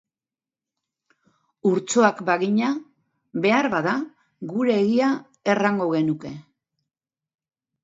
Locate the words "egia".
4.87-5.13